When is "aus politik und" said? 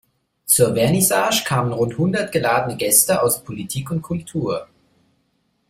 3.21-4.01